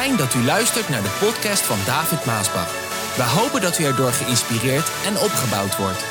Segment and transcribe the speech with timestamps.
[0.00, 2.72] Fijn dat u luistert naar de podcast van David Maasbach.
[3.16, 6.02] We hopen dat u erdoor geïnspireerd en opgebouwd wordt.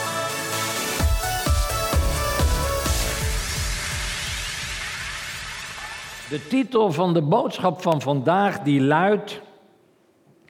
[6.30, 9.42] De titel van de boodschap van vandaag die luidt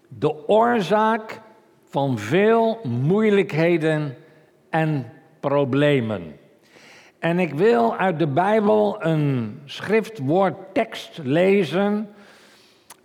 [0.07, 1.41] De oorzaak
[1.89, 4.15] van veel moeilijkheden
[4.69, 6.35] en problemen.
[7.19, 12.13] En ik wil uit de Bijbel een schriftwoordtekst lezen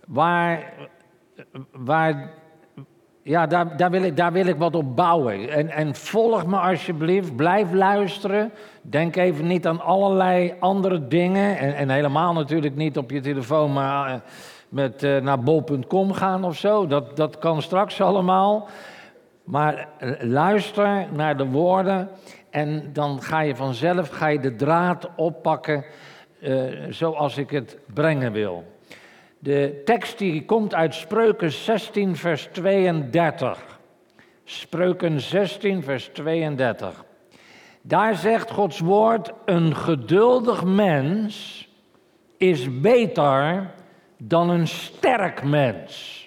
[0.09, 0.73] waar,
[1.71, 2.29] waar
[3.21, 5.49] ja, daar, daar, wil ik, daar wil ik wat op bouwen.
[5.49, 8.51] En, en volg me alsjeblieft, blijf luisteren.
[8.81, 11.57] Denk even niet aan allerlei andere dingen.
[11.57, 14.19] En, en helemaal natuurlijk niet op je telefoon, maar eh,
[14.69, 16.87] met, uh, naar bol.com gaan of zo.
[16.87, 18.67] Dat, dat kan straks allemaal.
[19.43, 22.09] Maar eh, luister naar de woorden
[22.49, 25.85] en dan ga je vanzelf ga je de draad oppakken
[26.89, 28.63] zoals ik het brengen wil.
[29.39, 33.79] De tekst die komt uit Spreuken 16, vers 32.
[34.43, 37.05] Spreuken 16, vers 32.
[37.81, 41.67] Daar zegt Gods woord: Een geduldig mens
[42.37, 43.71] is beter
[44.17, 46.17] dan een sterk mens.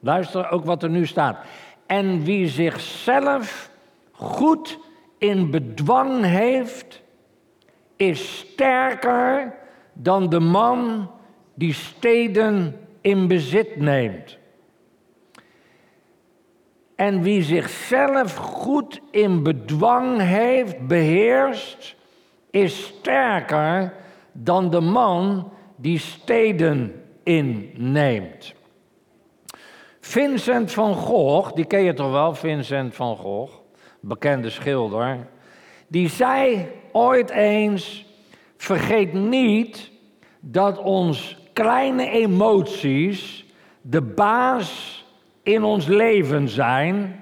[0.00, 1.38] Luister ook wat er nu staat.
[1.86, 3.70] En wie zichzelf
[4.12, 4.78] goed
[5.18, 7.02] in bedwang heeft,
[7.96, 9.54] is sterker
[9.98, 11.10] dan de man
[11.54, 14.38] die steden in bezit neemt.
[16.94, 21.96] En wie zichzelf goed in bedwang heeft, beheerst,
[22.50, 23.94] is sterker
[24.32, 28.54] dan de man die steden inneemt.
[30.00, 33.52] Vincent van Gogh, die ken je toch wel, Vincent van Gogh,
[34.00, 35.28] bekende schilder,
[35.88, 38.05] die zei ooit eens
[38.56, 39.90] Vergeet niet
[40.40, 43.44] dat ons kleine emoties
[43.80, 45.04] de baas
[45.42, 47.20] in ons leven zijn.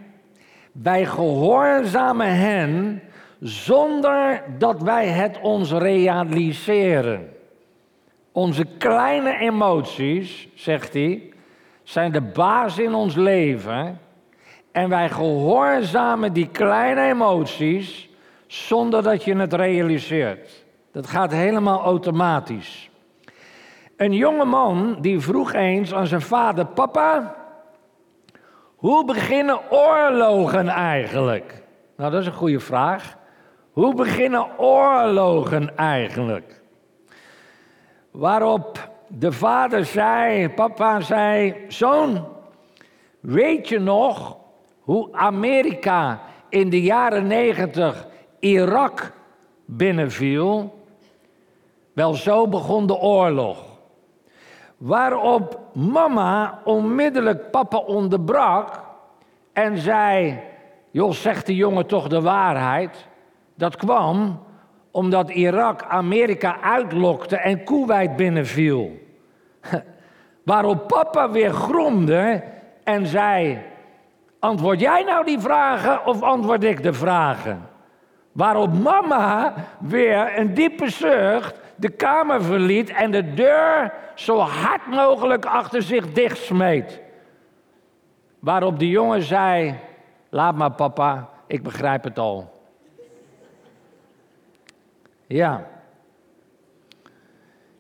[0.73, 3.03] Wij gehoorzamen hen
[3.41, 7.33] zonder dat wij het ons realiseren.
[8.33, 11.33] Onze kleine emoties, zegt hij,
[11.83, 14.01] zijn de baas in ons leven.
[14.73, 18.09] En wij gehoorzamen die kleine emoties
[18.47, 20.64] zonder dat je het realiseert.
[20.95, 22.91] Dat gaat helemaal automatisch.
[23.97, 27.37] Een jonge man die vroeg eens aan zijn vader: Papa,
[28.77, 31.63] hoe beginnen oorlogen eigenlijk?
[31.97, 33.17] Nou, dat is een goede vraag.
[33.73, 36.63] Hoe beginnen oorlogen eigenlijk?
[38.11, 42.29] Waarop de vader zei, papa zei, zoon,
[43.21, 44.37] weet je nog
[44.81, 48.07] hoe Amerika in de jaren negentig
[48.39, 49.13] Irak
[49.65, 50.83] binnenviel?
[51.95, 53.59] Wel, zo begon de oorlog.
[54.77, 58.83] Waarop mama onmiddellijk papa onderbrak
[59.53, 60.41] en zei:
[60.91, 63.07] Joh, zegt de jongen toch de waarheid?
[63.55, 64.43] Dat kwam
[64.91, 68.91] omdat Irak Amerika uitlokte en Kuwait binnenviel.
[70.45, 72.43] Waarop papa weer gromde
[72.85, 73.63] en zei:
[74.39, 77.69] Antwoord jij nou die vragen of antwoord ik de vragen?
[78.33, 85.45] Waarop mama weer een diepe zucht de kamer verliet en de deur zo hard mogelijk
[85.45, 87.01] achter zich dicht smeet.
[88.39, 89.75] Waarop de jongen zei:
[90.29, 92.53] Laat maar, papa, ik begrijp het al.
[95.27, 95.67] Ja.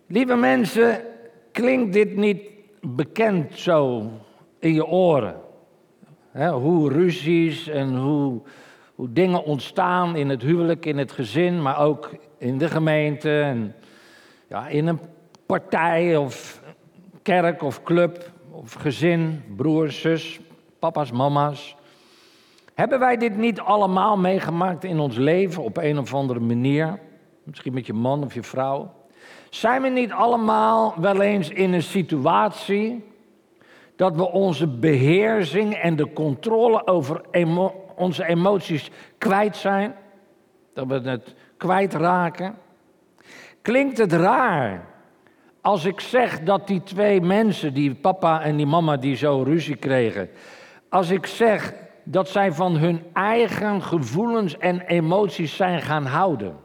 [0.06, 1.00] Lieve mensen,
[1.52, 2.42] klinkt dit niet
[2.80, 4.10] bekend zo
[4.58, 5.42] in je oren?
[6.52, 8.40] hoe ruzies en hoe,
[8.94, 13.40] hoe dingen ontstaan in het huwelijk, in het gezin, maar ook in de gemeente.
[13.40, 13.74] En
[14.62, 15.00] in een
[15.46, 16.62] partij of
[17.22, 20.40] kerk of club of gezin, broers, zus,
[20.78, 21.76] papa's, mama's.
[22.74, 26.98] Hebben wij dit niet allemaal meegemaakt in ons leven op een of andere manier?
[27.42, 28.92] Misschien met je man of je vrouw.
[29.50, 33.04] Zijn we niet allemaal wel eens in een situatie
[33.96, 37.20] dat we onze beheersing en de controle over
[37.96, 39.94] onze emoties kwijt zijn?
[40.72, 42.54] Dat we het kwijtraken?
[43.64, 44.86] Klinkt het raar
[45.60, 49.76] als ik zeg dat die twee mensen, die papa en die mama, die zo ruzie
[49.76, 50.30] kregen,
[50.88, 56.56] als ik zeg dat zij van hun eigen gevoelens en emoties zijn gaan houden?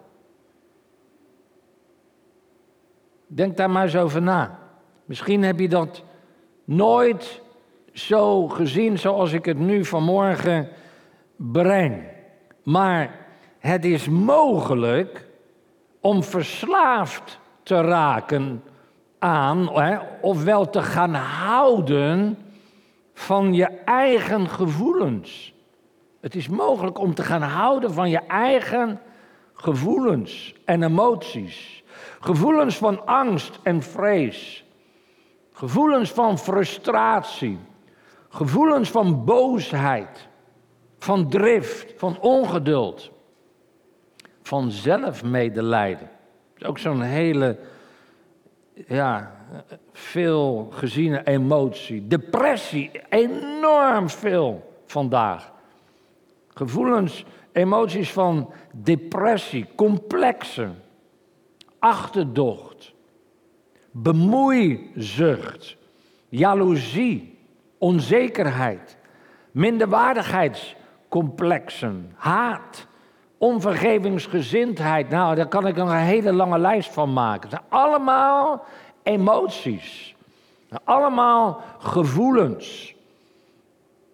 [3.28, 4.60] Denk daar maar eens over na.
[5.06, 6.04] Misschien heb je dat
[6.66, 7.42] nooit
[7.94, 10.69] zo gezien zoals ik het nu vanmorgen
[11.36, 12.04] breng.
[12.63, 13.16] Maar
[13.60, 15.29] het is mogelijk
[16.01, 18.63] om verslaafd te raken
[19.19, 19.69] aan,
[20.22, 22.38] ofwel te gaan houden
[23.13, 25.54] van je eigen gevoelens.
[26.22, 29.01] Het is mogelijk om te gaan houden van je eigen
[29.54, 31.84] gevoelens en emoties.
[32.19, 34.66] Gevoelens van angst en vrees.
[35.52, 37.60] Gevoelens van frustratie.
[38.30, 40.28] Gevoelens van boosheid.
[40.98, 43.12] Van drift, van ongeduld.
[44.50, 46.10] Van zelfmedelijden.
[46.66, 47.57] Ook zo'n hele,
[48.88, 49.36] ja,
[49.94, 52.07] veel geziene emotie.
[52.07, 55.51] Depressie, enorm veel vandaag.
[56.48, 60.69] Gevoelens, emoties van depressie, complexe,
[61.80, 62.94] achterdocht,
[63.92, 65.78] bemoeizucht,
[66.30, 67.38] jaloezie,
[67.78, 68.98] onzekerheid,
[69.52, 72.88] minderwaardigheidscomplexen, haat,
[73.39, 75.09] onvergevingsgezindheid.
[75.09, 77.41] Nou, daar kan ik een hele lange lijst van maken.
[77.41, 78.65] Het zijn allemaal
[79.03, 80.15] emoties.
[80.83, 82.95] Allemaal gevoelens.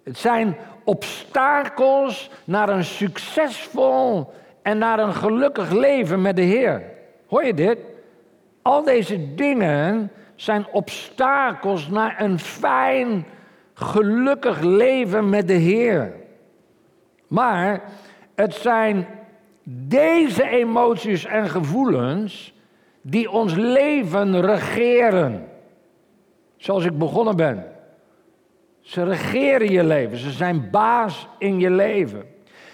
[0.04, 6.84] Het zijn obstakels naar een succesvol en naar een gelukkig leven met de Heer.
[7.28, 7.78] Hoor je dit?
[8.62, 13.26] Al deze dingen zijn obstakels naar een fijn,
[13.74, 16.14] gelukkig leven met de Heer.
[17.28, 17.82] Maar
[18.36, 19.08] het zijn
[19.68, 22.54] deze emoties en gevoelens
[23.02, 25.48] die ons leven regeren.
[26.58, 27.66] Zoals ik begonnen ben.
[28.82, 32.24] Ze regeren je leven, ze zijn baas in je leven.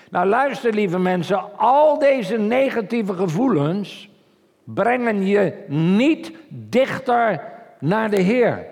[0.10, 4.10] Nou luister lieve mensen, al deze negatieve gevoelens
[4.64, 7.42] brengen je niet dichter
[7.80, 8.66] naar de Heer.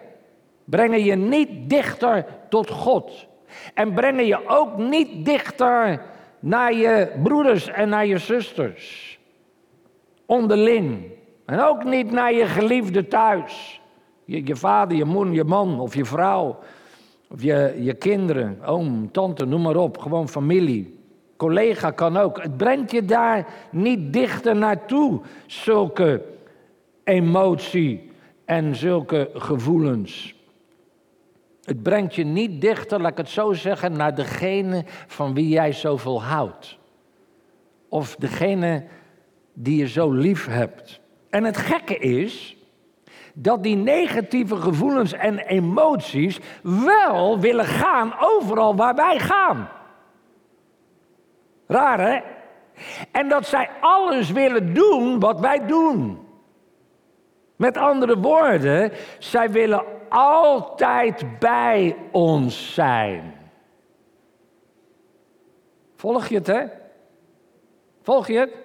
[0.66, 3.27] Brengen je niet dichter tot God.
[3.74, 6.01] En brengen je ook niet dichter
[6.39, 9.19] naar je broeders en naar je zusters.
[10.25, 11.01] Onderling.
[11.45, 13.81] En ook niet naar je geliefde thuis.
[14.25, 16.59] Je, je vader, je moeder, je man of je vrouw.
[17.31, 19.97] Of je, je kinderen, oom, tante, noem maar op.
[19.97, 20.97] Gewoon familie.
[21.38, 22.42] Collega kan ook.
[22.42, 25.21] Het brengt je daar niet dichter naartoe.
[25.45, 26.21] Zulke
[27.03, 28.12] emotie
[28.45, 30.38] en zulke gevoelens.
[31.69, 35.71] Het brengt je niet dichter, laat ik het zo zeggen, naar degene van wie jij
[35.71, 36.77] zoveel houdt.
[37.89, 38.86] Of degene
[39.54, 41.00] die je zo lief hebt.
[41.30, 42.57] En het gekke is
[43.33, 49.69] dat die negatieve gevoelens en emoties wel willen gaan overal waar wij gaan.
[51.68, 52.19] Raar hè?
[53.12, 56.28] En dat zij alles willen doen wat wij doen.
[57.59, 63.33] Met andere woorden, zij willen altijd bij ons zijn.
[65.95, 66.63] Volg je het, hè?
[68.01, 68.56] Volg je het?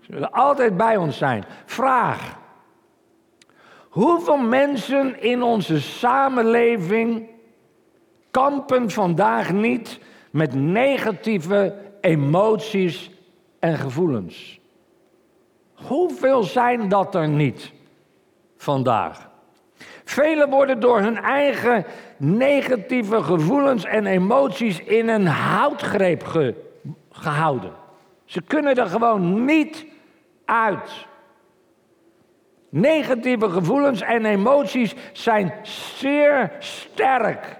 [0.00, 1.44] Ze willen altijd bij ons zijn.
[1.64, 2.38] Vraag.
[3.88, 7.28] Hoeveel mensen in onze samenleving
[8.30, 9.98] kampen vandaag niet
[10.30, 13.10] met negatieve emoties
[13.58, 14.60] en gevoelens?
[15.74, 17.72] Hoeveel zijn dat er niet
[18.62, 19.30] vandaag?
[20.04, 21.84] Velen worden door hun eigen
[22.16, 26.52] negatieve gevoelens en emoties in een houtgreep
[27.10, 27.72] gehouden.
[28.24, 29.86] Ze kunnen er gewoon niet
[30.44, 31.06] uit.
[32.68, 35.52] Negatieve gevoelens en emoties zijn
[35.96, 37.56] zeer sterk.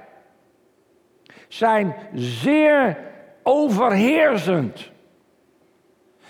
[1.49, 2.99] Zijn zeer
[3.43, 4.91] overheersend.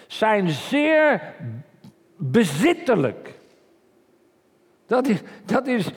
[0.07, 1.35] Zijn zeer
[2.17, 3.41] bezittelijk.
[4.87, 5.91] Dat is, dat is,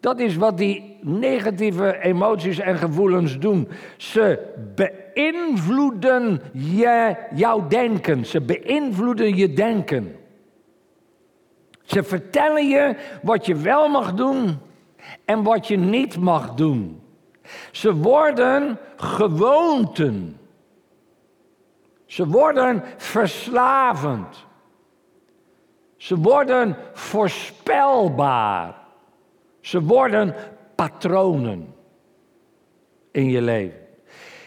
[0.00, 3.68] dat is wat die negatieve emoties en gevoelens doen.
[3.96, 4.38] Ze
[4.74, 8.26] beïnvloeden je, jouw denken.
[8.26, 10.16] Ze beïnvloeden je denken.
[11.82, 14.58] Ze vertellen je wat je wel mag doen
[15.24, 17.00] en wat je niet mag doen.
[17.70, 20.38] Ze worden gewoonten.
[22.06, 24.46] Ze worden verslavend.
[26.00, 28.74] Ze worden voorspelbaar.
[29.60, 30.34] Ze worden
[30.74, 31.74] patronen
[33.10, 33.86] in je leven.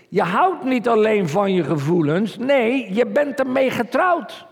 [0.10, 4.46] Je houdt niet alleen van je gevoelens, nee, je bent ermee getrouwd.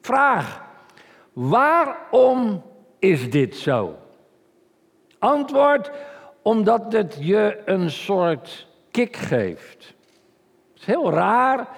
[0.00, 0.62] Vraag,
[1.32, 2.62] waarom
[2.98, 3.96] is dit zo?
[5.18, 5.90] Antwoord,
[6.42, 9.94] omdat het je een soort kick geeft.
[10.72, 11.68] Het is heel raar.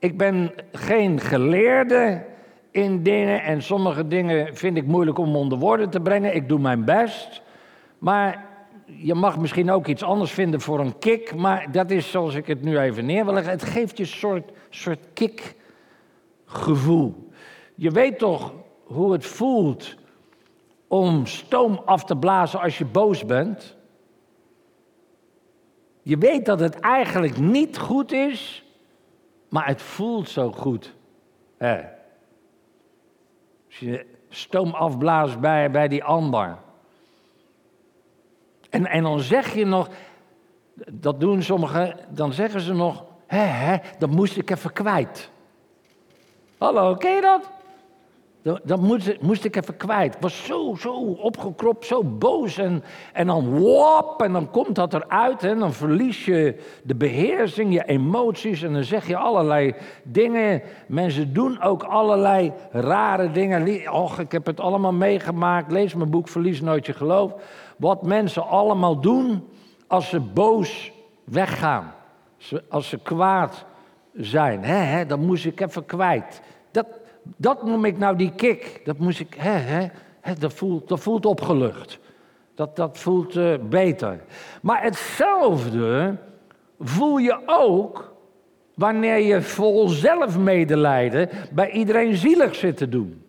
[0.00, 2.24] Ik ben geen geleerde
[2.70, 6.34] in dingen en sommige dingen vind ik moeilijk om onder woorden te brengen.
[6.34, 7.42] Ik doe mijn best.
[7.98, 8.48] Maar
[8.84, 12.46] je mag misschien ook iets anders vinden voor een kick, maar dat is zoals ik
[12.46, 13.52] het nu even neer wil leggen.
[13.52, 15.06] Het geeft je een soort, soort
[16.46, 17.30] kickgevoel.
[17.74, 18.52] Je weet toch
[18.84, 19.96] hoe het voelt
[20.88, 23.76] om stoom af te blazen als je boos bent.
[26.02, 28.64] Je weet dat het eigenlijk niet goed is,
[29.50, 30.94] maar het voelt zo goed.
[31.58, 31.76] Hè.
[33.66, 36.58] Als je stoom afblaast bij, bij die ander.
[38.70, 39.88] En, en dan zeg je nog,
[40.92, 45.30] dat doen sommigen, dan zeggen ze nog, hè, hè, dat moest ik even kwijt.
[46.58, 47.50] Hallo, ken je dat?
[48.42, 50.14] Dat moest, moest, ik even kwijt.
[50.14, 52.58] Ik was zo, zo opgekropt, zo boos.
[52.58, 52.82] En,
[53.12, 55.44] en dan wop, en dan komt dat eruit.
[55.44, 58.62] En dan verlies je de beheersing, je emoties.
[58.62, 60.62] En dan zeg je allerlei dingen.
[60.86, 63.92] Mensen doen ook allerlei rare dingen.
[63.92, 65.72] Och, ik heb het allemaal meegemaakt.
[65.72, 67.34] Lees mijn boek Verlies nooit je geloof.
[67.76, 69.48] Wat mensen allemaal doen
[69.86, 70.92] als ze boos
[71.24, 71.94] weggaan.
[72.68, 73.64] Als ze kwaad
[74.14, 74.64] zijn.
[74.64, 76.40] Hè, dan moest ik even kwijt.
[76.70, 76.86] Dat,
[77.22, 78.80] dat noem ik nou die kick.
[78.84, 79.86] Dat moest ik, hè, hè,
[80.20, 81.98] hè dat, voelt, dat voelt opgelucht.
[82.54, 84.20] Dat, dat voelt uh, beter.
[84.62, 86.16] Maar hetzelfde
[86.78, 88.14] voel je ook
[88.74, 93.24] wanneer je vol zelfmedelijden bij iedereen zielig zit te doen.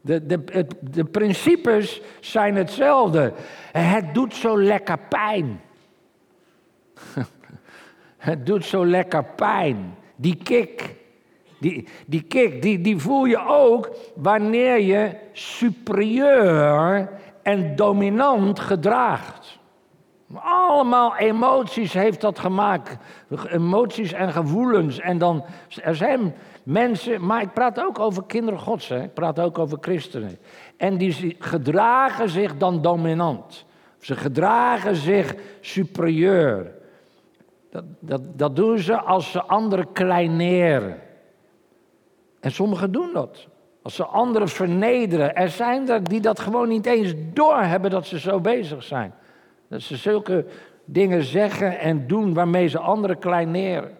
[0.00, 3.32] De, de, de principes zijn hetzelfde.
[3.72, 5.60] Het doet zo lekker pijn.
[8.16, 9.94] het doet zo lekker pijn.
[10.16, 10.96] Die kick.
[11.60, 17.10] Die, die kick, die, die voel je ook wanneer je superieur
[17.42, 19.58] en dominant gedraagt.
[20.34, 22.96] Allemaal emoties heeft dat gemaakt.
[23.48, 24.98] Emoties en gevoelens.
[24.98, 25.44] En dan,
[25.82, 29.02] er zijn mensen, maar ik praat ook over kinderen gods, hè.
[29.02, 30.38] ik praat ook over christenen.
[30.76, 33.64] En die gedragen zich dan dominant.
[33.98, 36.72] Ze gedragen zich superieur.
[37.70, 41.07] Dat, dat, dat doen ze als ze anderen kleineren.
[42.48, 43.46] En sommigen doen dat.
[43.82, 45.34] Als ze anderen vernederen.
[45.36, 49.14] Er zijn er die dat gewoon niet eens doorhebben dat ze zo bezig zijn.
[49.68, 50.46] Dat ze zulke
[50.84, 53.90] dingen zeggen en doen waarmee ze anderen kleineren.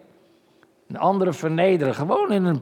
[0.87, 1.95] En anderen vernederen.
[1.95, 2.61] Gewoon in een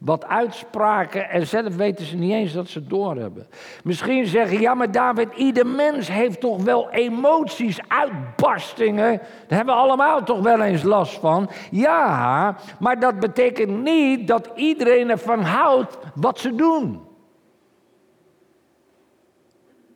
[0.00, 3.46] wat uitspraken en zelf weten ze niet eens dat ze doorhebben.
[3.84, 9.18] Misschien zeggen, ja maar David, ieder mens heeft toch wel emoties, uitbarstingen.
[9.18, 11.50] Daar hebben we allemaal toch wel eens last van.
[11.70, 17.00] Ja, maar dat betekent niet dat iedereen ervan houdt wat ze doen.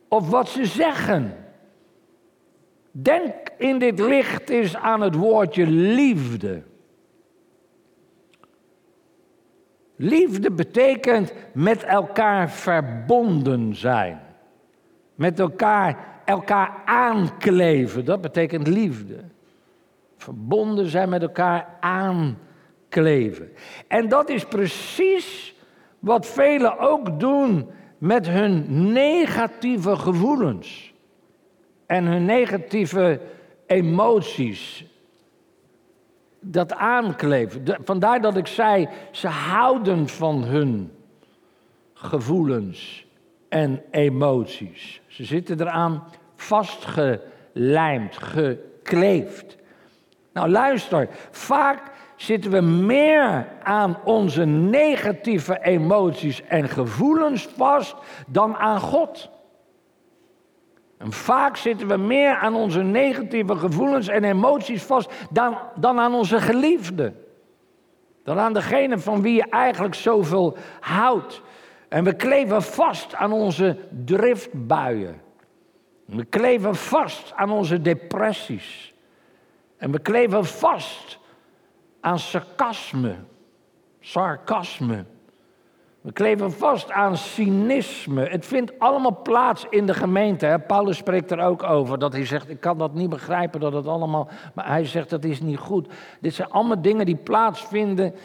[0.07, 1.37] Of wat ze zeggen.
[2.91, 6.63] Denk in dit licht eens aan het woordje liefde.
[9.95, 14.19] Liefde betekent met elkaar verbonden zijn.
[15.15, 19.23] Met elkaar, elkaar aankleven, dat betekent liefde.
[20.17, 23.51] Verbonden zijn met elkaar aankleven.
[23.87, 25.55] En dat is precies
[25.99, 30.93] wat velen ook doen met hun negatieve gevoelens.
[31.85, 33.19] En hun negatieve
[33.65, 34.85] emoties
[36.51, 37.63] dat aankleven.
[37.83, 40.91] vandaar dat ik zei, ze houden van hun
[41.93, 43.05] gevoelens
[43.49, 45.01] en emoties.
[45.07, 46.03] Ze zitten eraan
[46.35, 49.57] vastgelijmd, gekleefd.
[50.33, 57.95] Nou luister, vaak zitten we meer aan onze negatieve emoties en gevoelens vast
[58.27, 59.29] dan aan God.
[60.97, 66.13] En vaak zitten we meer aan onze negatieve gevoelens en emoties vast dan, dan aan
[66.13, 67.13] onze geliefde.
[68.23, 71.41] Dan aan degene van wie je eigenlijk zoveel houdt.
[71.89, 75.21] En we kleven vast aan onze driftbuien.
[76.05, 78.93] We kleven vast aan onze depressies.
[79.77, 81.19] En we kleven vast
[81.99, 83.15] aan sarcasme,
[83.99, 85.05] sarcasme.
[86.05, 88.21] We kleven vast aan cynisme.
[88.29, 90.63] Het vindt allemaal plaats in de gemeente.
[90.67, 91.99] Paulus spreekt er ook over.
[91.99, 94.29] Dat hij zegt, ik kan dat niet begrijpen dat het allemaal...
[94.53, 95.87] Maar hij zegt, dat is niet goed.
[96.21, 98.15] Dit zijn allemaal dingen die plaatsvinden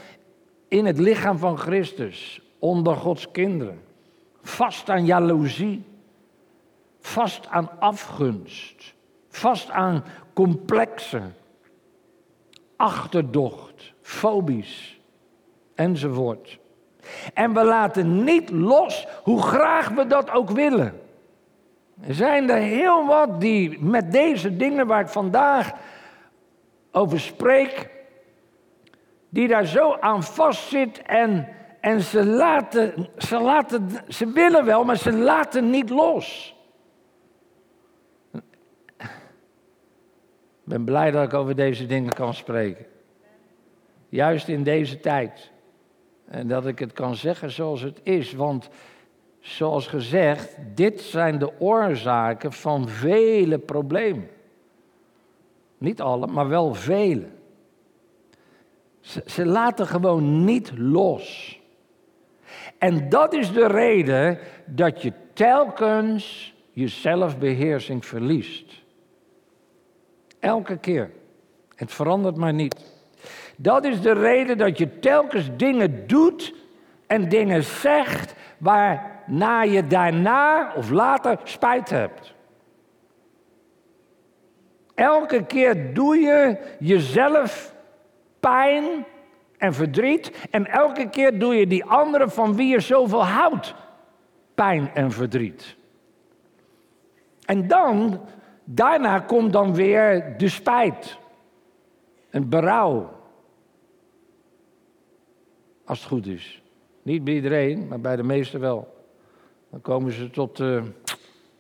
[0.69, 2.41] in het lichaam van Christus.
[2.59, 3.81] Onder Gods kinderen.
[4.43, 5.85] Vast aan jaloezie.
[7.01, 8.95] Vast aan afgunst.
[9.29, 11.35] Vast aan complexen.
[12.77, 13.93] Achterdocht.
[14.01, 15.01] Fobisch.
[15.75, 16.60] Enzovoort.
[17.35, 21.01] En we laten niet los hoe graag we dat ook willen.
[22.07, 25.73] Er zijn er heel wat die met deze dingen waar ik vandaag
[26.93, 27.91] over spreek,
[29.29, 31.49] die daar zo aan vastzit en,
[31.81, 36.55] en ze, laten, ze, laten, ze willen wel, maar ze laten niet los.
[40.71, 42.87] Ik ben blij dat ik over deze dingen kan spreken.
[44.09, 45.50] Juist in deze tijd.
[46.31, 48.33] En dat ik het kan zeggen zoals het is.
[48.33, 48.69] Want
[49.41, 54.29] zoals gezegd, dit zijn de oorzaken van vele problemen.
[55.79, 57.29] Niet alle, maar wel vele.
[59.01, 61.59] Ze, ze laten gewoon niet los.
[62.79, 68.83] En dat is de reden dat je telkens je zelfbeheersing verliest.
[70.39, 71.11] Elke keer.
[71.75, 73.00] Het verandert maar niet.
[73.63, 76.55] Dat is de reden dat je telkens dingen doet
[77.07, 82.35] en dingen zegt waarna je daarna of later spijt hebt.
[84.95, 87.75] Elke keer doe je jezelf
[88.41, 89.05] pijn
[89.59, 93.75] en verdriet en elke keer doe je die anderen van wie je zoveel houdt
[94.55, 95.77] pijn en verdriet.
[97.45, 98.21] En dan,
[98.65, 101.19] daarna komt dan weer de spijt,
[102.31, 103.19] een berouw.
[105.91, 106.63] Als het goed is.
[107.03, 109.05] Niet bij iedereen, maar bij de meesten wel.
[109.71, 110.83] Dan komen ze tot uh,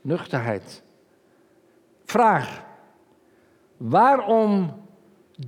[0.00, 0.82] nuchterheid.
[2.04, 2.64] Vraag.
[3.76, 4.74] Waarom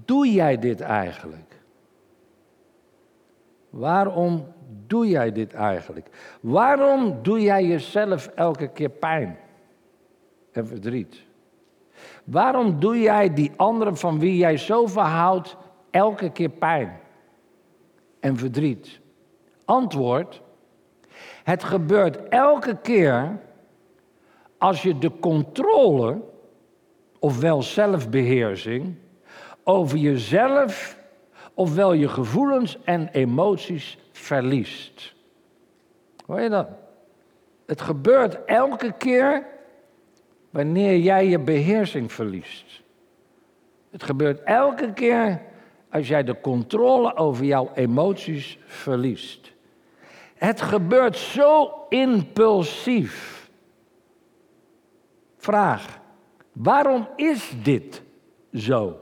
[0.05, 1.61] doe jij dit eigenlijk?
[3.71, 4.47] Waarom
[4.87, 6.09] doe jij dit eigenlijk?
[6.41, 9.39] Waarom doe jij jezelf elke keer pijn
[10.53, 11.23] en verdriet?
[12.25, 15.57] Waarom doe jij die anderen van wie jij zoveel houdt
[15.91, 17.01] elke keer pijn
[18.23, 19.01] en verdriet?
[19.65, 20.41] Antwoord:
[21.43, 23.39] Het gebeurt elke keer
[24.59, 26.21] als je de controle,
[27.19, 28.95] ofwel zelfbeheersing,
[29.65, 30.99] over jezelf,
[31.55, 35.15] ofwel je gevoelens en emoties verliest.
[36.27, 36.69] Hoor je dat?
[37.67, 39.47] Het gebeurt elke keer
[40.51, 42.83] wanneer jij je beheersing verliest.
[43.91, 45.41] Het gebeurt elke keer
[45.93, 49.53] als jij de controle over jouw emoties verliest.
[50.35, 53.51] Het gebeurt zo impulsief.
[55.37, 56.01] Vraag:
[56.53, 58.03] waarom is dit
[58.53, 59.01] zo?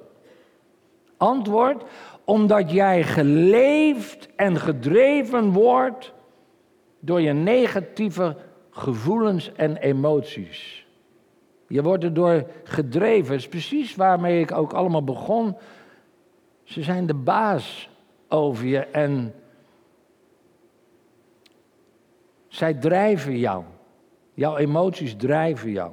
[1.17, 1.85] Antwoord:
[2.25, 6.13] omdat jij geleefd en gedreven wordt
[7.01, 8.37] door je negatieve
[8.71, 10.87] gevoelens en emoties.
[11.69, 13.31] Je wordt erdoor gedreven.
[13.31, 15.57] Dat is precies waarmee ik ook allemaal begon.
[16.71, 17.89] Ze zijn de baas
[18.29, 19.35] over je en
[22.49, 23.65] zij drijven jou.
[24.35, 25.93] Jouw emoties drijven jou.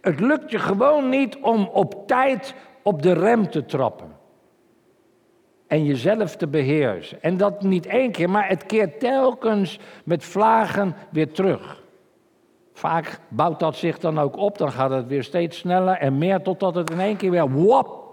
[0.00, 4.16] Het lukt je gewoon niet om op tijd op de rem te trappen
[5.66, 7.22] en jezelf te beheersen.
[7.22, 11.82] En dat niet één keer, maar het keert telkens met vlagen weer terug.
[12.72, 16.42] Vaak bouwt dat zich dan ook op, dan gaat het weer steeds sneller en meer
[16.42, 18.03] totdat het in één keer weer wop.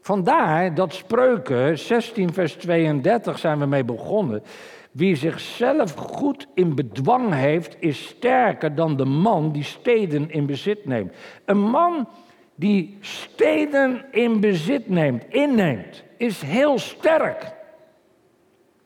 [0.00, 4.42] Vandaar dat spreuken 16 vers 32 zijn we mee begonnen.
[4.90, 10.86] Wie zichzelf goed in bedwang heeft, is sterker dan de man die steden in bezit
[10.86, 11.14] neemt.
[11.44, 12.08] Een man
[12.54, 17.52] die steden in bezit neemt, inneemt, is heel sterk.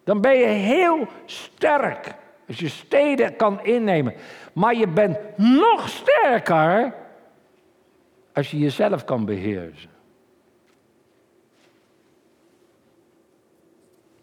[0.04, 2.14] Dan ben je heel sterk
[2.48, 4.14] als je steden kan innemen.
[4.52, 6.94] Maar je bent nog sterker
[8.32, 9.93] als je jezelf kan beheersen.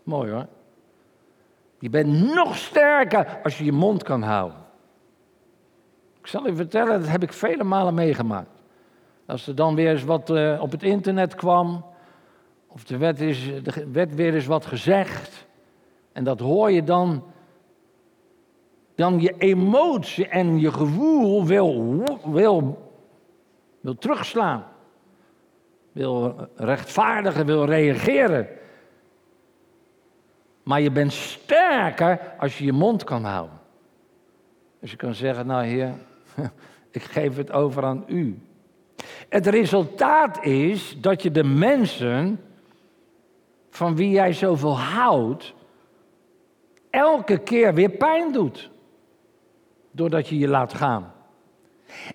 [0.04, 0.48] Mooi hoor.
[1.80, 4.60] Je bent nog sterker als je je mond kan houden.
[6.20, 8.62] Ik zal je vertellen, dat heb ik vele malen meegemaakt.
[9.26, 11.86] Als er dan weer eens wat uh, op het internet kwam,
[12.68, 15.48] of er werd, er weer eens wat gezegd,
[16.12, 17.24] en dat hoor je dan,
[18.96, 22.92] dan je emotie en je gevoel wil, wil,
[23.80, 24.66] wil terugslaan,
[25.92, 28.48] wil rechtvaardigen, wil reageren.
[30.72, 33.60] Maar je bent sterker als je je mond kan houden.
[34.82, 35.94] Als je kan zeggen, nou heer,
[36.92, 38.40] ik geef het over aan u.
[39.30, 42.40] Het resultaat is dat je de mensen
[43.70, 45.54] van wie jij zoveel houdt,
[46.90, 48.70] elke keer weer pijn doet.
[49.92, 51.14] Doordat je je laat gaan.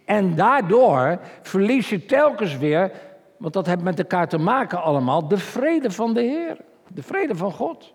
[0.04, 2.92] En daardoor verlies je telkens weer,
[3.36, 6.56] want dat heeft met elkaar te maken allemaal, de vrede van de Heer.
[6.88, 7.94] De vrede van God.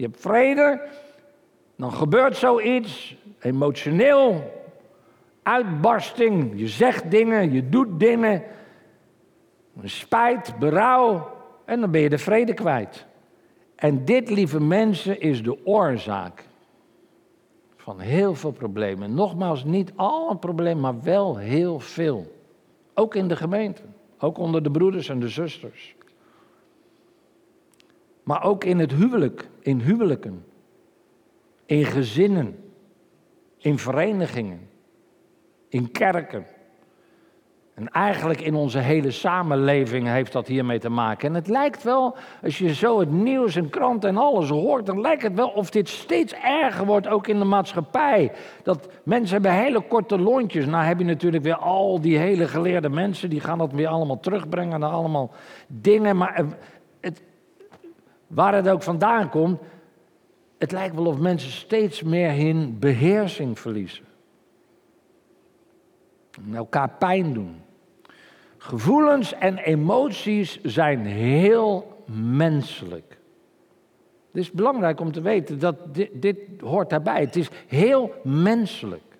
[0.00, 0.80] Je hebt vrede,
[1.76, 4.52] dan gebeurt zoiets, emotioneel,
[5.42, 6.52] uitbarsting.
[6.54, 8.42] Je zegt dingen, je doet dingen.
[9.82, 11.30] Spijt, berouw.
[11.64, 13.06] En dan ben je de vrede kwijt.
[13.74, 16.44] En dit, lieve mensen, is de oorzaak
[17.76, 19.14] van heel veel problemen.
[19.14, 22.40] Nogmaals, niet al een probleem, maar wel heel veel.
[22.94, 23.82] Ook in de gemeente.
[24.18, 25.94] Ook onder de broeders en de zusters.
[28.22, 30.44] Maar ook in het huwelijk, in huwelijken,
[31.66, 32.72] in gezinnen,
[33.58, 34.68] in verenigingen,
[35.68, 36.46] in kerken.
[37.74, 41.28] En eigenlijk in onze hele samenleving heeft dat hiermee te maken.
[41.28, 45.00] En het lijkt wel, als je zo het nieuws en krant en alles hoort, dan
[45.00, 48.32] lijkt het wel of dit steeds erger wordt, ook in de maatschappij.
[48.62, 50.66] Dat mensen hebben hele korte lontjes.
[50.66, 54.20] Nou heb je natuurlijk weer al die hele geleerde mensen, die gaan dat weer allemaal
[54.20, 55.30] terugbrengen naar allemaal
[55.66, 56.16] dingen.
[56.16, 56.54] Maar het,
[58.30, 59.60] waar het ook vandaan komt,
[60.58, 64.04] het lijkt wel of mensen steeds meer hun beheersing verliezen.
[66.46, 67.62] En elkaar pijn doen.
[68.58, 73.18] Gevoelens en emoties zijn heel menselijk.
[74.32, 77.20] Het is belangrijk om te weten dat dit, dit hoort daarbij.
[77.20, 79.18] Het is heel menselijk.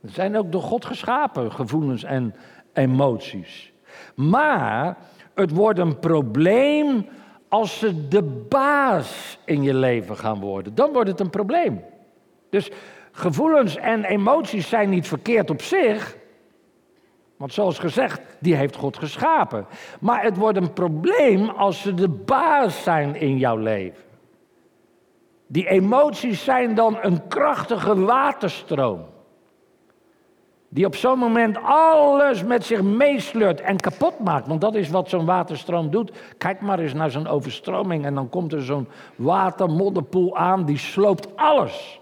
[0.00, 2.34] Het zijn ook door God geschapen gevoelens en
[2.72, 3.72] emoties.
[4.14, 4.96] Maar
[5.34, 7.06] het wordt een probleem
[7.54, 10.74] als ze de baas in je leven gaan worden.
[10.74, 11.84] Dan wordt het een probleem.
[12.50, 12.70] Dus
[13.12, 16.16] gevoelens en emoties zijn niet verkeerd op zich.
[17.36, 19.66] Want zoals gezegd, die heeft God geschapen.
[20.00, 24.04] Maar het wordt een probleem als ze de baas zijn in jouw leven.
[25.46, 29.04] Die emoties zijn dan een krachtige waterstroom.
[30.74, 34.46] Die op zo'n moment alles met zich meesleurt en kapot maakt.
[34.46, 36.12] Want dat is wat zo'n waterstroom doet.
[36.38, 40.64] Kijk maar eens naar zo'n overstroming en dan komt er zo'n watermodderpoel aan.
[40.64, 42.00] Die sloopt alles.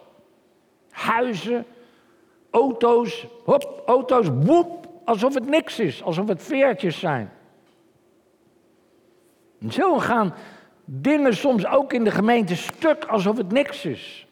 [0.91, 1.65] Huizen,
[2.51, 7.31] auto's, hop, auto's, woep, alsof het niks is, alsof het veertjes zijn.
[9.61, 10.35] En zo gaan
[10.85, 14.27] dingen soms ook in de gemeente stuk alsof het niks is.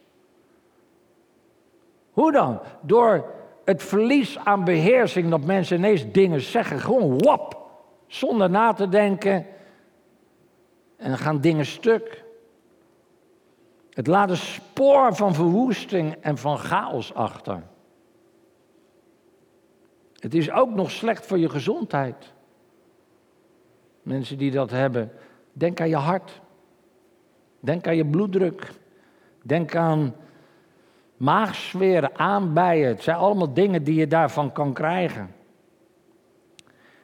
[2.11, 2.61] Hoe dan?
[2.81, 7.71] Door het verlies aan beheersing dat mensen ineens dingen zeggen, gewoon wap,
[8.07, 9.47] zonder na te denken.
[10.97, 12.25] En dan gaan dingen stuk.
[13.91, 17.63] Het laat een spoor van verwoesting en van chaos achter.
[20.15, 22.33] Het is ook nog slecht voor je gezondheid.
[24.03, 25.13] Mensen die dat hebben,
[25.53, 26.41] denk aan je hart.
[27.61, 28.73] Denk aan je bloeddruk.
[29.43, 30.15] Denk aan
[31.21, 32.89] maagsferen, aanbijen.
[32.89, 35.35] Het zijn allemaal dingen die je daarvan kan krijgen.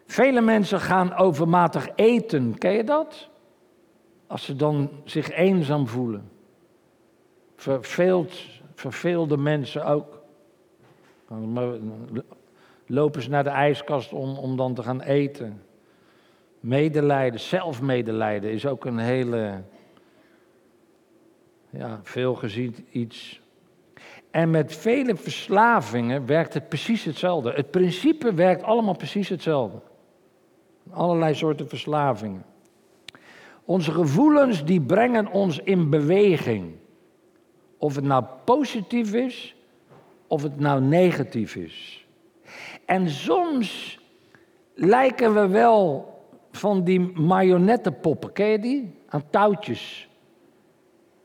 [0.07, 2.59] Vele mensen gaan overmatig eten.
[2.59, 3.29] Ken je dat?
[4.27, 6.31] Als ze dan zich eenzaam voelen.
[7.57, 8.33] Verveeld,
[8.75, 10.23] verveelde mensen ook
[12.87, 15.63] lopen ze naar de ijskast om, om dan te gaan eten.
[16.61, 19.63] Medelijden, zelfmedelijden is ook een hele,
[21.71, 23.45] ja, veel gezien iets.
[24.37, 27.53] En met vele verslavingen werkt het precies hetzelfde.
[27.53, 29.81] Het principe werkt allemaal precies hetzelfde.
[30.91, 32.45] Allerlei soorten verslavingen.
[33.65, 36.75] Onze gevoelens die brengen ons in beweging.
[37.79, 39.55] Of het nou positief is,
[40.27, 42.07] of het nou negatief is.
[42.85, 43.99] En soms
[44.75, 46.15] lijken we wel
[46.53, 48.95] van die marionettenpoppen, ken je die?
[49.09, 50.09] Aan touwtjes.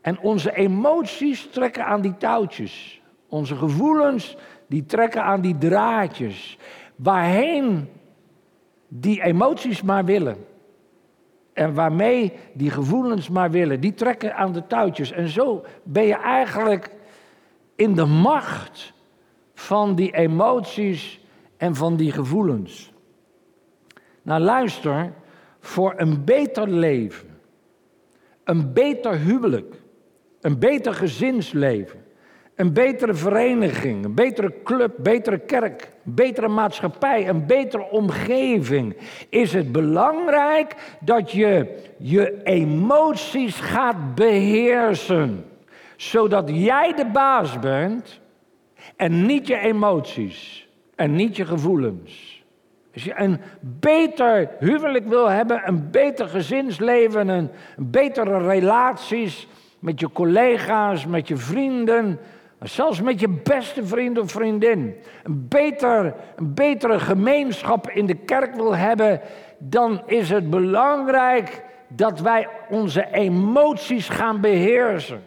[0.02, 3.01] En onze emoties trekken aan die touwtjes.
[3.32, 6.58] Onze gevoelens, die trekken aan die draadjes.
[6.96, 7.90] Waarheen
[8.88, 10.46] die emoties maar willen.
[11.54, 13.80] En waarmee die gevoelens maar willen.
[13.80, 15.12] Die trekken aan de touwtjes.
[15.12, 16.96] En zo ben je eigenlijk
[17.76, 18.94] in de macht
[19.54, 21.20] van die emoties
[21.58, 22.94] en van die gevoelens.
[24.22, 25.14] Nou luister,
[25.60, 27.28] voor een beter leven,
[28.44, 29.76] een beter huwelijk,
[30.42, 32.06] een beter gezinsleven,
[32.62, 38.98] een betere vereniging, een betere club, betere kerk, betere maatschappij, een betere omgeving,
[39.30, 45.46] is het belangrijk dat je je emoties gaat beheersen.
[45.96, 48.20] Zodat jij de baas bent
[48.96, 52.44] en niet je emoties en niet je gevoelens.
[52.94, 59.48] Als je een beter huwelijk wil hebben, een beter gezinsleven, een, betere relaties
[59.80, 62.20] met je collega's, met je vrienden,
[62.62, 68.56] zelfs met je beste vriend of vriendin, een, beter, een betere gemeenschap in de kerk
[68.56, 69.22] wil hebben,
[69.58, 75.24] dan is het belangrijk dat wij onze emoties gaan beheersen.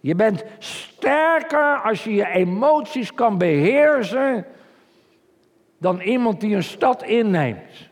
[0.00, 4.46] Je bent sterker als je je emoties kan beheersen
[5.78, 7.90] dan iemand die een stad inneemt.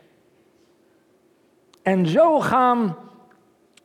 [1.81, 2.95] En zo gaan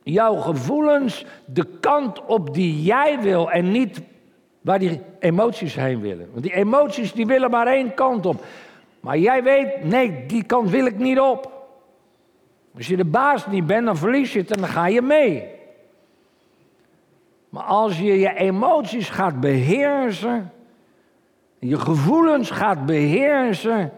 [0.03, 4.01] jouw gevoelens de kant op die jij wil en niet
[4.69, 6.29] waar die emoties heen willen.
[6.31, 8.45] Want die emoties die willen maar één kant op.
[8.99, 11.67] Maar jij weet, nee, die kant wil ik niet op.
[12.75, 15.47] Als je de baas niet bent, dan verlies je het en dan ga je mee.
[17.49, 20.51] Maar als je je emoties gaat beheersen,
[21.59, 23.91] je gevoelens gaat beheersen,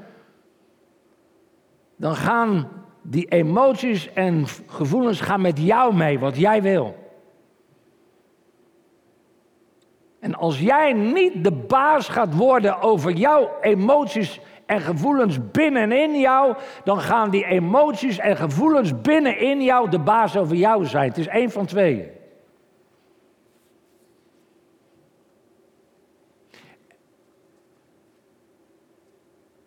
[1.95, 2.67] dan gaan
[3.01, 6.95] die emoties en gevoelens gaan met jou mee, wat jij wil.
[10.21, 16.55] En als jij niet de baas gaat worden over jouw emoties en gevoelens binnenin jou,
[16.83, 21.07] dan gaan die emoties en gevoelens binnenin jou de baas over jou zijn.
[21.07, 22.09] Het is één van tweeën.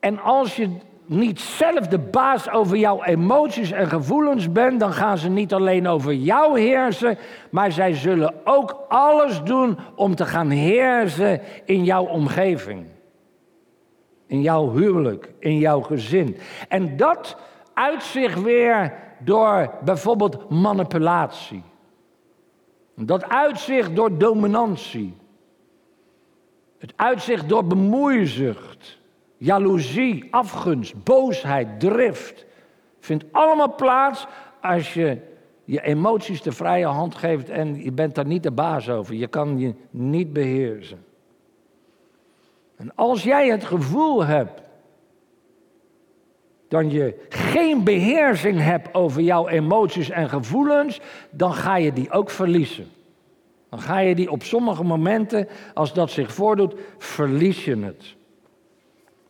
[0.00, 5.18] En als je niet zelf de baas over jouw emoties en gevoelens bent, dan gaan
[5.18, 7.18] ze niet alleen over jou heersen,
[7.50, 12.86] maar zij zullen ook alles doen om te gaan heersen in jouw omgeving.
[14.26, 16.36] In jouw huwelijk, in jouw gezin.
[16.68, 17.36] En dat
[17.74, 21.62] uitzicht weer door bijvoorbeeld manipulatie.
[22.96, 25.16] Dat uitzicht door dominantie.
[26.78, 29.02] Het uitzicht door bemoeizucht
[29.44, 32.46] jaloezie, afgunst, boosheid, drift.
[33.00, 34.26] Vindt allemaal plaats
[34.60, 35.18] als je
[35.64, 39.14] je emoties de vrije hand geeft en je bent daar niet de baas over.
[39.14, 41.04] Je kan je niet beheersen.
[42.76, 44.62] En als jij het gevoel hebt
[46.68, 52.30] dat je geen beheersing hebt over jouw emoties en gevoelens, dan ga je die ook
[52.30, 52.86] verliezen.
[53.70, 58.16] Dan ga je die op sommige momenten, als dat zich voordoet, verlies je het.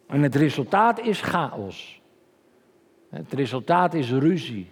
[0.07, 2.03] En het resultaat is chaos.
[3.09, 4.71] Het resultaat is ruzie.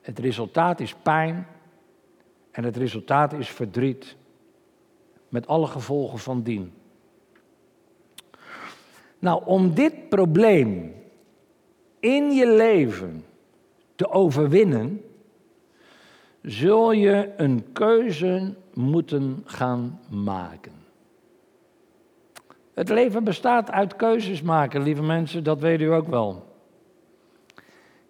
[0.00, 1.46] Het resultaat is pijn.
[2.50, 4.16] En het resultaat is verdriet.
[5.28, 6.72] Met alle gevolgen van dien.
[9.18, 10.94] Nou, om dit probleem
[12.00, 13.24] in je leven
[13.94, 15.04] te overwinnen,
[16.42, 20.81] zul je een keuze moeten gaan maken.
[22.74, 26.46] Het leven bestaat uit keuzes maken, lieve mensen, dat weet u ook wel.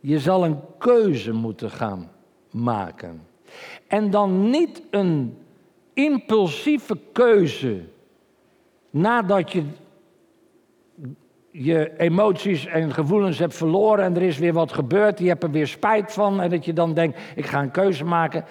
[0.00, 2.10] Je zal een keuze moeten gaan
[2.50, 3.26] maken.
[3.86, 5.38] En dan niet een
[5.94, 7.80] impulsieve keuze
[8.90, 9.64] nadat je
[11.50, 15.50] je emoties en gevoelens hebt verloren en er is weer wat gebeurd, je hebt er
[15.50, 18.44] weer spijt van en dat je dan denkt, ik ga een keuze maken.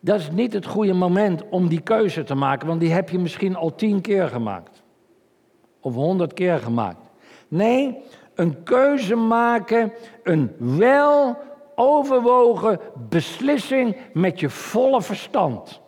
[0.00, 3.18] Dat is niet het goede moment om die keuze te maken, want die heb je
[3.18, 4.83] misschien al tien keer gemaakt
[5.84, 7.00] of honderd keer gemaakt.
[7.48, 8.02] Nee,
[8.34, 9.92] een keuze maken,
[10.22, 11.36] een wel
[11.74, 15.80] overwogen beslissing met je volle verstand.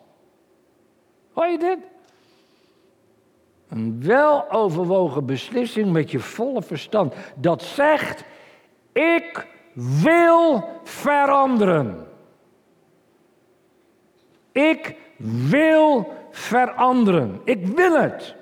[1.32, 1.78] Hoor je dit?
[3.68, 7.14] Een wel overwogen beslissing met je volle verstand.
[7.35, 8.24] Dat zegt,
[8.92, 9.46] ik
[10.02, 12.06] wil veranderen.
[14.52, 14.96] Ik
[15.48, 17.40] wil veranderen.
[17.44, 18.36] Ik wil het.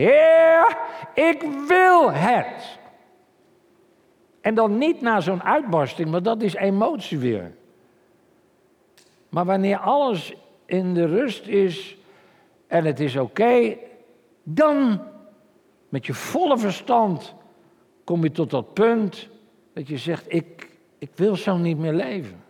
[0.00, 0.76] Heer,
[1.14, 2.78] ik wil het.
[4.40, 7.54] En dan niet na zo'n uitbarsting, want dat is emotie weer.
[9.28, 10.34] Maar wanneer alles
[10.66, 11.96] in de rust is
[12.66, 13.76] en het is oké,
[14.42, 15.02] dan
[15.88, 17.34] met je volle verstand
[18.04, 19.28] kom je tot dat punt
[19.72, 22.44] dat je zegt, ik, ik wil zo niet meer leven.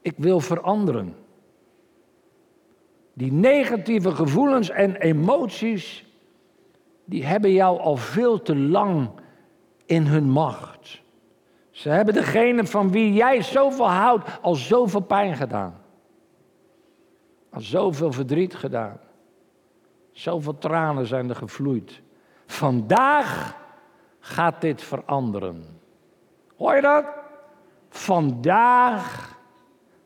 [0.00, 1.25] Ik wil veranderen.
[3.16, 6.04] Die negatieve gevoelens en emoties,
[7.04, 9.10] die hebben jou al veel te lang
[9.86, 11.02] in hun macht.
[11.70, 15.80] Ze hebben degene van wie jij zoveel houdt al zoveel pijn gedaan.
[17.50, 19.00] Al zoveel verdriet gedaan.
[20.12, 22.02] Zoveel tranen zijn er gevloeid.
[22.46, 23.56] Vandaag
[24.18, 25.64] gaat dit veranderen.
[26.56, 27.04] Hoor je dat?
[27.88, 29.38] Vandaag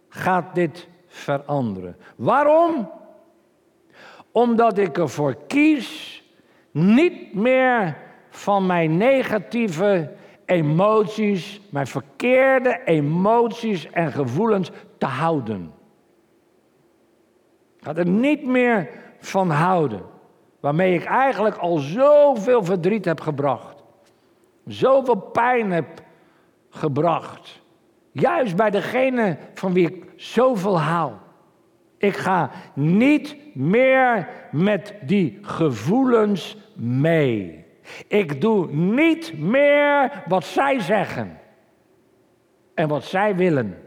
[0.08, 1.96] gaat dit veranderen.
[2.16, 2.90] Waarom?
[4.32, 6.22] Omdat ik ervoor kies
[6.70, 7.96] niet meer
[8.28, 10.12] van mijn negatieve
[10.44, 15.72] emoties, mijn verkeerde emoties en gevoelens te houden.
[17.76, 18.88] Ik ga er niet meer
[19.18, 20.02] van houden.
[20.60, 23.82] Waarmee ik eigenlijk al zoveel verdriet heb gebracht.
[24.66, 26.02] Zoveel pijn heb
[26.70, 27.60] gebracht.
[28.12, 31.12] Juist bij degene van wie ik zoveel hou.
[32.00, 37.64] Ik ga niet meer met die gevoelens mee.
[38.06, 41.38] Ik doe niet meer wat zij zeggen
[42.74, 43.78] en wat zij willen.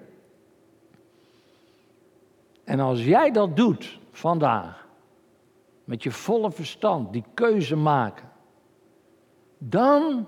[2.63, 4.87] En als jij dat doet vandaag,
[5.83, 8.29] met je volle verstand die keuze maken,
[9.57, 10.27] dan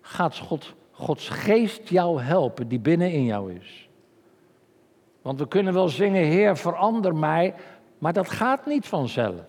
[0.00, 3.88] gaat God, Gods geest jou helpen die binnen in jou is.
[5.22, 7.54] Want we kunnen wel zingen, Heer, verander mij,
[7.98, 9.44] maar dat gaat niet vanzelf.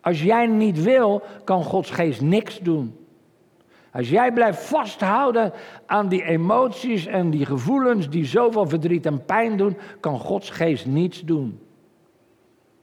[0.00, 3.00] Als jij niet wil, kan Gods geest niks doen.
[3.92, 5.52] Als jij blijft vasthouden
[5.86, 10.86] aan die emoties en die gevoelens die zoveel verdriet en pijn doen, kan Gods geest
[10.86, 11.60] niets doen.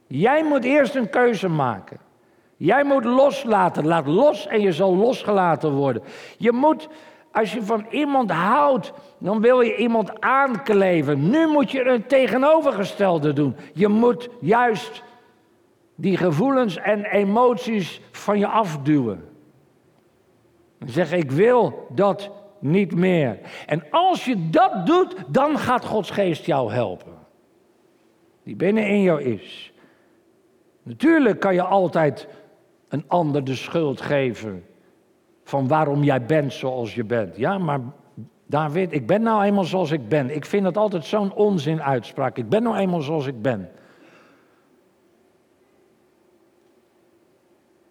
[0.06, 1.98] Jij moet eerst een keuze maken.
[2.56, 3.86] Jij moet loslaten.
[3.86, 6.02] Laat los en je zal losgelaten worden.
[6.38, 6.88] Je moet,
[7.38, 11.30] als je van iemand houdt, dan wil je iemand aankleven.
[11.30, 13.56] Nu moet je een tegenovergestelde doen.
[13.74, 15.02] Je moet juist
[15.94, 19.24] die gevoelens en emoties van je afduwen.
[20.86, 23.38] Zeg, ik wil dat niet meer.
[23.66, 27.16] En als je dat doet, dan gaat Gods geest jou helpen.
[28.42, 29.72] Die binnen in jou is.
[30.82, 32.28] Natuurlijk kan je altijd
[32.88, 34.64] een ander de schuld geven
[35.48, 37.36] van waarom jij bent zoals je bent.
[37.36, 37.80] Ja, maar
[38.46, 40.34] David, ik ben nou eenmaal zoals ik ben.
[40.34, 42.36] Ik vind dat altijd zo'n onzin uitspraak.
[42.36, 43.70] Ik ben nou eenmaal zoals ik ben.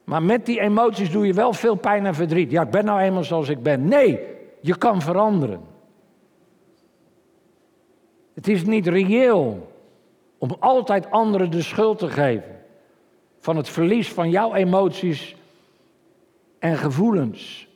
[0.04, 2.52] Maar met die emoties doe je wel veel pijn en verdriet.
[2.52, 3.88] Ja, ik ben nou eenmaal zoals ik ben.
[3.88, 4.20] Nee,
[4.62, 5.62] je kan veranderen.
[8.34, 9.72] Het is niet reëel
[10.38, 12.56] om altijd anderen de schuld te geven
[13.39, 15.36] van het verlies van jouw emoties
[16.60, 17.67] en gevoelens.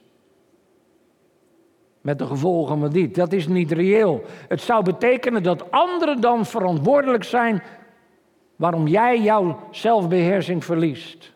[2.02, 3.12] Met de gevolgen van die.
[3.12, 4.24] Dat is niet reëel.
[4.48, 7.64] Het zou betekenen dat anderen dan verantwoordelijk zijn
[8.56, 11.34] waarom jij jouw zelfbeheersing verliest.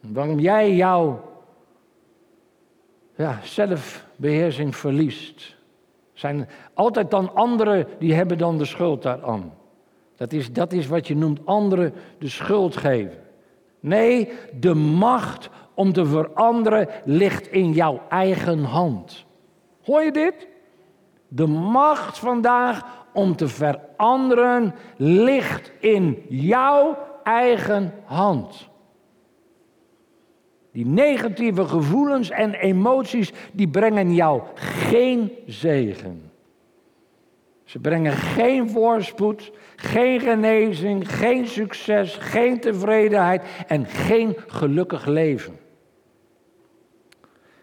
[0.00, 1.30] Waarom jij jouw
[3.14, 5.56] ja, zelfbeheersing verliest.
[6.12, 9.54] Zijn altijd dan anderen die hebben dan de schuld daaraan.
[10.16, 13.18] Dat is, dat is wat je noemt anderen de schuld geven.
[13.80, 19.24] Nee, de macht om te veranderen ligt in jouw eigen hand.
[19.82, 20.48] Hoor je dit?
[21.28, 28.68] De macht vandaag om te veranderen ligt in jouw eigen hand.
[30.72, 36.29] Die negatieve gevoelens en emoties, die brengen jou geen zegen.
[37.70, 45.58] Ze brengen geen voorspoed, geen genezing, geen succes, geen tevredenheid en geen gelukkig leven.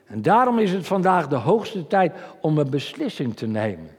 [0.05, 3.89] En daarom is het vandaag de hoogste tijd om een beslissing te nemen.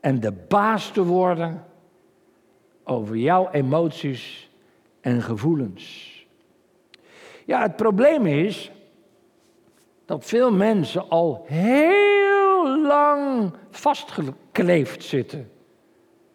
[0.00, 1.64] En de baas te worden
[2.84, 4.50] over jouw emoties
[5.00, 6.10] en gevoelens.
[7.44, 8.72] Ja, het probleem is
[10.04, 12.31] dat veel mensen al heel
[12.68, 15.50] lang vastgekleefd zitten,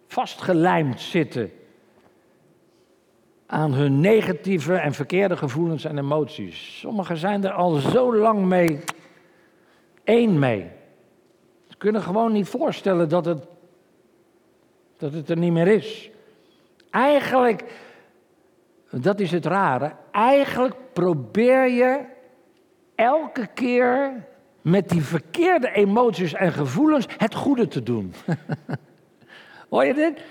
[0.08, 1.52] vastgelijmd zitten
[3.46, 6.80] aan hun negatieve en verkeerde gevoelens en emoties.
[6.80, 8.80] Sommigen zijn er al zo lang mee
[10.04, 10.70] één mee.
[11.68, 13.46] Ze kunnen gewoon niet voorstellen dat het,
[14.98, 16.10] dat het er niet meer is.
[16.90, 17.64] Eigenlijk
[18.92, 22.06] dat is het rare, eigenlijk probeer je
[22.96, 24.26] elke keer
[24.68, 28.14] met die verkeerde emoties en gevoelens het goede te doen.
[29.70, 30.22] Hoor je dit?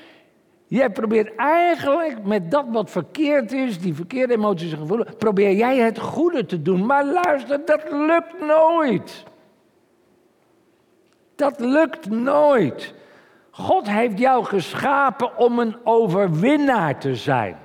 [0.66, 5.76] Jij probeert eigenlijk met dat wat verkeerd is, die verkeerde emoties en gevoelens, probeer jij
[5.76, 6.86] het goede te doen.
[6.86, 9.24] Maar luister, dat lukt nooit.
[11.34, 12.94] Dat lukt nooit.
[13.50, 17.56] God heeft jou geschapen om een overwinnaar te zijn.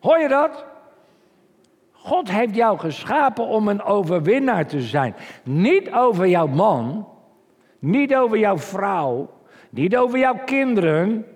[0.00, 0.71] Hoor je dat?
[2.04, 5.14] God heeft jou geschapen om een overwinnaar te zijn.
[5.44, 7.08] Niet over jouw man,
[7.78, 9.30] niet over jouw vrouw,
[9.70, 11.26] niet over jouw kinderen,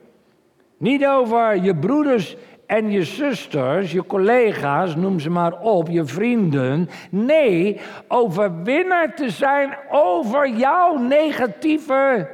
[0.77, 6.89] niet over je broeders en je zusters, je collega's, noem ze maar op, je vrienden.
[7.11, 12.29] Nee, overwinnaar te zijn over jouw negatieve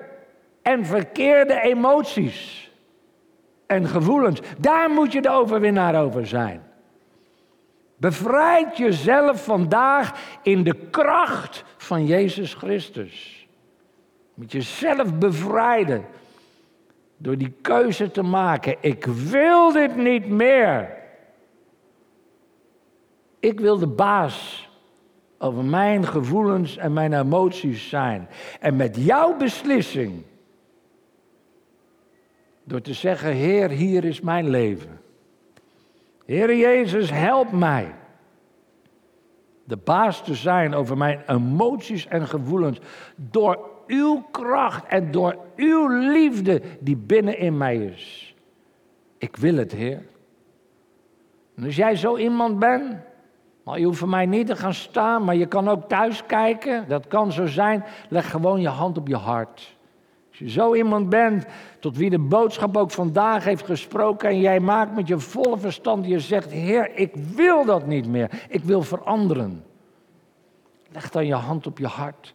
[0.62, 2.70] en verkeerde emoties
[3.66, 4.40] en gevoelens.
[4.58, 6.70] Daar moet je de overwinnaar over zijn.
[8.02, 13.46] Bevrijd jezelf vandaag in de kracht van Jezus Christus.
[14.34, 16.04] Moet jezelf bevrijden
[17.16, 18.76] door die keuze te maken.
[18.80, 20.96] Ik wil dit niet meer.
[23.40, 24.68] Ik wil de baas
[25.38, 28.28] over mijn gevoelens en mijn emoties zijn.
[28.60, 30.22] En met jouw beslissing
[32.64, 35.00] door te zeggen, Heer, hier is mijn leven.
[36.32, 37.94] Heer Jezus, help mij.
[39.64, 42.78] De baas te zijn over mijn emoties en gevoelens.
[43.16, 48.34] Door uw kracht en door uw liefde die binnen in mij is.
[49.18, 50.02] Ik wil het, Heer.
[51.56, 52.96] En als jij zo iemand bent,
[53.64, 56.88] Maar je hoeft voor mij niet te gaan staan, maar je kan ook thuis kijken.
[56.88, 57.84] Dat kan zo zijn.
[58.08, 59.76] Leg gewoon je hand op je hart.
[60.46, 61.46] Zo iemand bent
[61.78, 66.06] tot wie de boodschap ook vandaag heeft gesproken en jij maakt met je volle verstand,
[66.06, 68.30] je zegt, Heer, ik wil dat niet meer.
[68.48, 69.64] Ik wil veranderen.
[70.92, 72.34] Leg dan je hand op je hart.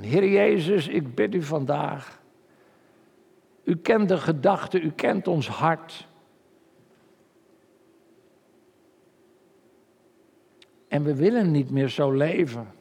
[0.00, 2.20] Heer Jezus, ik bid u vandaag.
[3.64, 6.08] U kent de gedachten, u kent ons hart.
[10.88, 12.75] En we willen niet meer zo leven.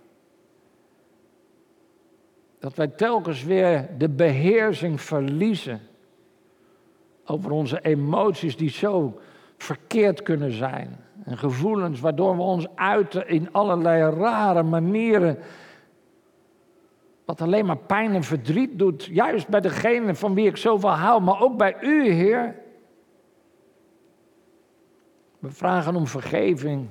[2.66, 5.82] Dat wij telkens weer de beheersing verliezen
[7.26, 9.20] over onze emoties die zo
[9.57, 10.97] verkeerd kunnen zijn.
[11.24, 15.38] En gevoelens waardoor we ons uiten in allerlei rare manieren.
[17.26, 19.03] Wat alleen maar pijn en verdriet doet.
[19.03, 22.55] Juist bij degene van wie ik zoveel hou, maar ook bij u, Heer.
[25.39, 26.88] We vragen om vergeving.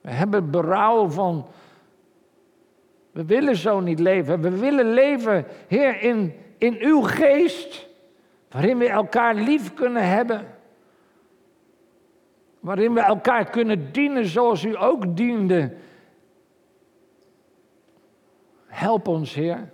[0.00, 1.46] We hebben berouw van.
[3.12, 4.40] We willen zo niet leven.
[4.40, 7.88] We willen leven, Heer, in, in uw geest.
[8.50, 10.46] Waarin we elkaar lief kunnen hebben.
[12.60, 15.74] Waarin we elkaar kunnen dienen zoals u ook diende.
[18.66, 19.70] Help ons, Heer.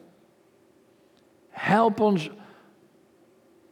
[1.49, 2.30] Help ons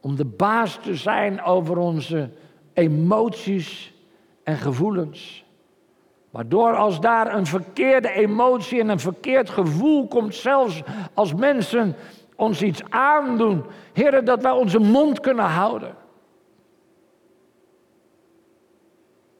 [0.01, 2.29] om de baas te zijn over onze
[2.73, 3.93] emoties
[4.43, 5.44] en gevoelens.
[6.35, 10.83] Waardoor als daar een verkeerde emotie en een verkeerd gevoel komt, zelfs
[11.13, 11.95] als mensen
[12.35, 13.63] ons iets aandoen,
[13.93, 15.95] heren, dat wij onze mond kunnen houden.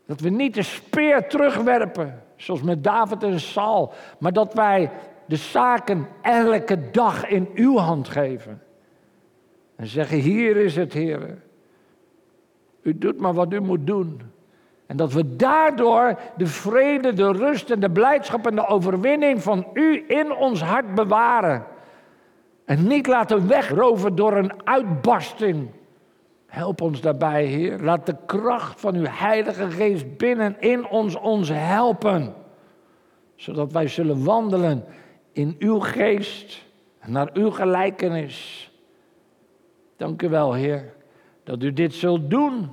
[0.05, 4.91] Dat we niet de speer terugwerpen, zoals met David en Saul, maar dat wij
[5.25, 8.61] de zaken elke dag in uw hand geven.
[9.75, 11.43] En zeggen, hier is het, heren.
[12.81, 14.33] U doet maar wat u moet doen.
[14.87, 19.67] En dat we daardoor de vrede, de rust en de blijdschap en de overwinning van
[19.73, 21.65] u in ons hart bewaren.
[22.65, 25.69] En niet laten wegroven door een uitbarsting.
[26.45, 27.79] Help ons daarbij, Heer.
[27.79, 32.33] Laat de kracht van uw Heilige Geest binnen in ons ons helpen.
[33.35, 34.85] Zodat wij zullen wandelen
[35.31, 36.65] in uw geest,
[37.05, 38.71] naar uw gelijkenis.
[39.97, 40.93] Dank u wel, Heer,
[41.43, 42.69] dat u dit zult doen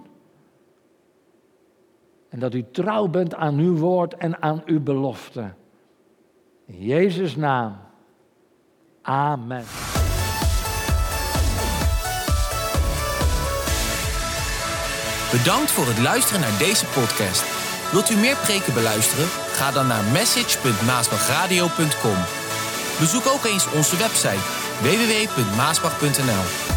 [2.33, 5.53] en dat u trouw bent aan uw woord en aan uw belofte.
[6.67, 7.77] In Jezus' naam.
[9.03, 9.65] Amen.
[15.31, 17.45] Bedankt voor het luisteren naar deze podcast.
[17.93, 19.27] Wilt u meer preken beluisteren?
[19.29, 22.17] Ga dan naar message.maasbachradio.com.
[22.99, 24.43] Bezoek ook eens onze website
[24.83, 26.72] www.maasbach.nl.